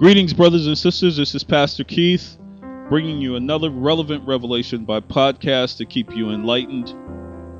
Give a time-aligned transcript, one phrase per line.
[0.00, 1.18] Greetings, brothers and sisters.
[1.18, 2.38] This is Pastor Keith
[2.88, 6.88] bringing you another relevant revelation by podcast to keep you enlightened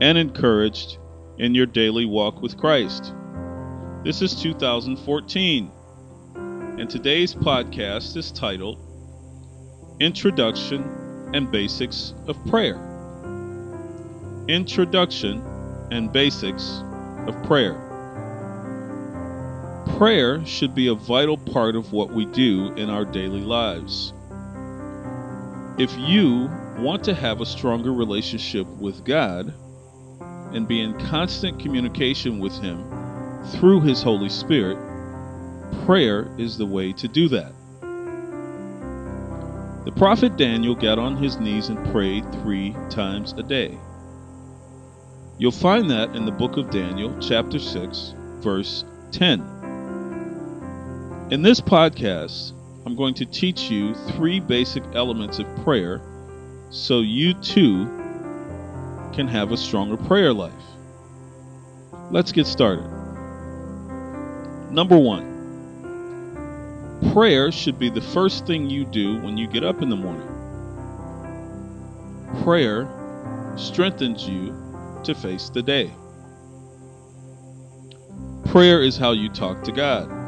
[0.00, 0.96] and encouraged
[1.36, 3.12] in your daily walk with Christ.
[4.04, 5.70] This is 2014,
[6.78, 8.78] and today's podcast is titled
[10.00, 12.80] Introduction and Basics of Prayer.
[14.48, 15.44] Introduction
[15.90, 16.82] and Basics
[17.26, 17.89] of Prayer.
[19.86, 24.12] Prayer should be a vital part of what we do in our daily lives.
[25.78, 29.52] If you want to have a stronger relationship with God
[30.54, 32.84] and be in constant communication with Him
[33.52, 34.78] through His Holy Spirit,
[35.84, 37.52] prayer is the way to do that.
[39.84, 43.78] The prophet Daniel got on his knees and prayed three times a day.
[45.38, 49.59] You'll find that in the book of Daniel, chapter 6, verse 10.
[51.30, 56.02] In this podcast, I'm going to teach you three basic elements of prayer
[56.70, 57.84] so you too
[59.12, 60.52] can have a stronger prayer life.
[62.10, 62.82] Let's get started.
[64.72, 65.30] Number one,
[67.12, 70.26] prayer should be the first thing you do when you get up in the morning.
[72.42, 72.88] Prayer
[73.56, 74.52] strengthens you
[75.04, 75.92] to face the day.
[78.46, 80.19] Prayer is how you talk to God.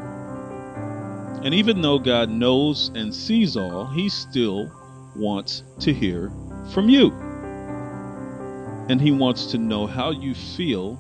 [1.45, 4.71] And even though God knows and sees all, He still
[5.17, 6.31] wants to hear
[6.73, 7.11] from you.
[8.89, 10.98] And He wants to know how you feel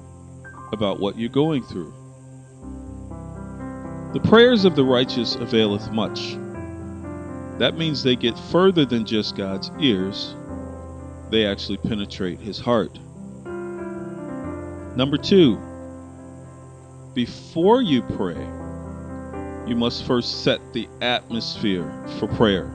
[0.72, 1.94] about what you're going through.
[4.14, 6.36] The prayers of the righteous availeth much.
[7.58, 10.34] That means they get further than just God's ears,
[11.30, 12.98] they actually penetrate His heart.
[14.96, 15.58] Number two,
[17.14, 18.44] before you pray,
[19.66, 22.70] you must first set the atmosphere for prayer.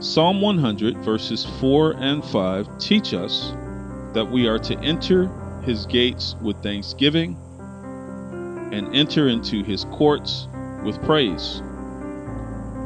[0.00, 3.52] Psalm 100, verses 4 and 5 teach us
[4.12, 5.28] that we are to enter
[5.62, 7.36] his gates with thanksgiving
[8.72, 10.46] and enter into his courts
[10.84, 11.62] with praise.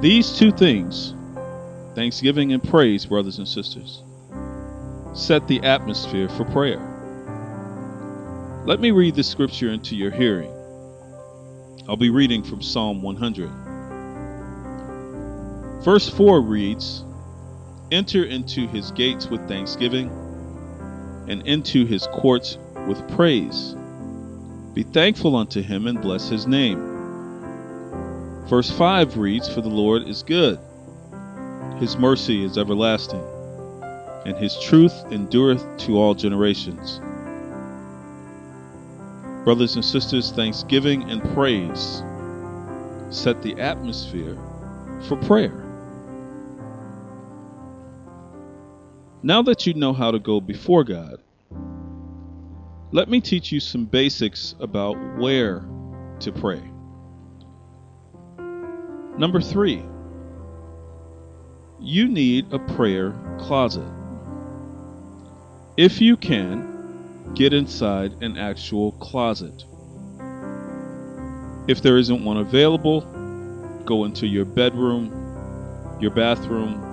[0.01, 1.15] These two things,
[1.95, 4.03] thanksgiving and praise, brothers and sisters,
[5.12, 6.84] set the atmosphere for prayer.
[8.65, 10.55] Let me read the scripture into your hearing.
[11.88, 13.49] I'll be reading from Psalm 100.
[15.82, 17.03] Verse 4 reads
[17.91, 20.10] Enter into his gates with thanksgiving
[21.28, 23.75] and into his courts with praise.
[24.75, 26.78] Be thankful unto him and bless his name.
[28.48, 30.59] Verse 5 reads For the Lord is good,
[31.78, 33.25] his mercy is everlasting,
[34.27, 37.00] and his truth endureth to all generations.
[39.48, 42.03] Brothers and sisters, thanksgiving and praise
[43.09, 44.36] set the atmosphere
[45.09, 45.64] for prayer.
[49.22, 51.22] Now that you know how to go before God,
[52.92, 55.65] let me teach you some basics about where
[56.20, 56.60] to pray.
[59.16, 59.82] Number three,
[61.80, 63.91] you need a prayer closet.
[65.78, 66.78] If you can,
[67.34, 69.65] get inside an actual closet.
[71.69, 73.03] If there isn't one available,
[73.84, 75.12] go into your bedroom,
[76.00, 76.84] your bathroom,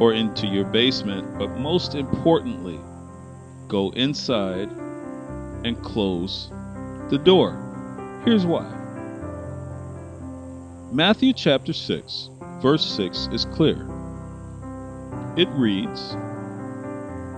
[0.00, 2.78] or into your basement, but most importantly,
[3.66, 4.70] go inside
[5.64, 6.50] and close
[7.10, 8.22] the door.
[8.24, 8.74] Here's why.
[10.92, 12.30] Matthew chapter 6,
[12.62, 13.86] verse 6 is clear.
[15.36, 16.12] It reads,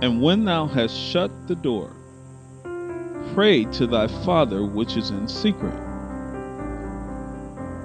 [0.02, 1.97] And when thou hast shut the door,
[3.34, 5.74] Pray to thy Father which is in secret.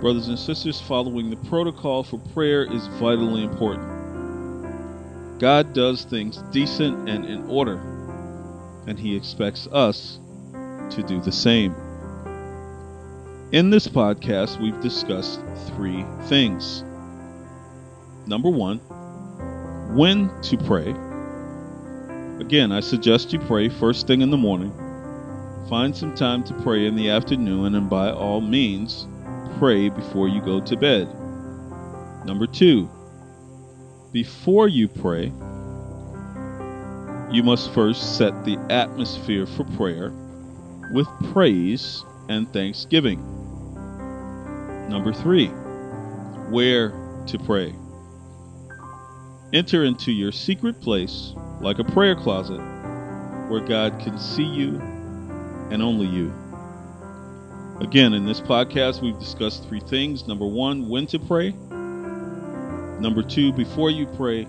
[0.02, 5.40] Brothers and sisters, following the protocol for prayer is vitally important.
[5.40, 7.76] God does things decent and in order,
[8.88, 10.20] and He expects us
[10.90, 11.76] to do the same.
[13.52, 15.42] In this podcast, we've discussed
[15.76, 16.84] three things.
[18.26, 18.80] Number one,
[19.96, 20.90] when to pray.
[22.40, 24.74] Again, I suggest you pray first thing in the morning
[25.70, 29.08] Find some time to pray in the afternoon, and by all means,
[29.58, 31.08] pray before you go to bed.
[32.24, 32.88] Number two,
[34.12, 35.32] before you pray,
[37.32, 40.14] you must first set the atmosphere for prayer
[40.92, 43.20] with praise and thanksgiving.
[44.88, 45.48] Number three,
[46.50, 46.90] where
[47.26, 47.74] to pray.
[49.52, 52.62] Enter into your secret place like a prayer closet
[53.50, 54.80] where God can see you
[55.72, 56.34] and only you.
[57.82, 60.28] Again, in this podcast, we've discussed three things.
[60.28, 61.52] Number one, when to pray.
[63.02, 64.48] Number two, before you pray.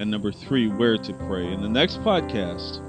[0.00, 1.52] And number three, where to pray.
[1.52, 2.80] In the next podcast,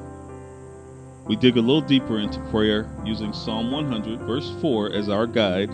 [1.25, 5.69] we dig a little deeper into prayer using Psalm 100, verse 4, as our guide,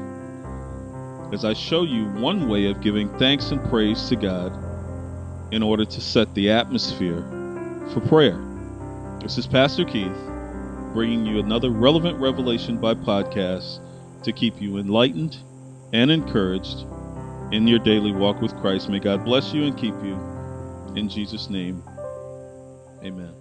[1.34, 4.52] as I show you one way of giving thanks and praise to God
[5.54, 7.22] in order to set the atmosphere
[7.94, 8.40] for prayer.
[9.22, 10.31] This is Pastor Keith
[10.94, 13.80] bringing you another relevant revelation by podcast
[14.24, 15.38] to keep you enlightened
[15.94, 16.86] and encouraged
[17.52, 18.90] in your daily walk with Christ.
[18.90, 20.20] May God bless you and keep you.
[20.96, 21.84] In Jesus' name,
[23.04, 23.41] amen.